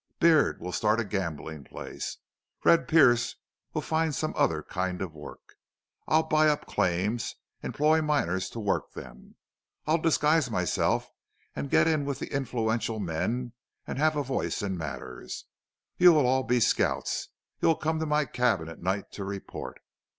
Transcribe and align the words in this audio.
Beard 0.19 0.59
will 0.59 0.71
start 0.71 0.99
a 0.99 1.03
gambling 1.03 1.63
place. 1.63 2.17
Red 2.63 2.87
Pearce 2.87 3.35
will 3.71 3.83
find 3.83 4.15
some 4.15 4.33
other 4.35 4.63
kind 4.63 4.99
of 4.99 5.13
work. 5.13 5.57
I'll 6.07 6.23
buy 6.23 6.47
up 6.47 6.65
claims 6.65 7.35
employ 7.61 8.01
miners 8.01 8.49
to 8.49 8.59
work 8.59 8.93
them. 8.93 9.35
I'll 9.85 9.99
disguise 9.99 10.49
myself 10.49 11.11
and 11.55 11.69
get 11.69 11.87
in 11.87 12.03
with 12.03 12.17
the 12.17 12.33
influential 12.33 12.97
men 12.99 13.53
and 13.85 13.99
have 13.99 14.15
a 14.15 14.23
voice 14.23 14.63
in 14.63 14.75
matters. 14.75 15.45
You'll 15.99 16.17
all 16.25 16.41
be 16.41 16.59
scouts. 16.61 17.29
You'll 17.59 17.75
come 17.75 17.99
to 17.99 18.07
my 18.07 18.25
cabin 18.25 18.69
at 18.69 18.81
night 18.81 19.11
to 19.11 19.23
report. 19.23 19.81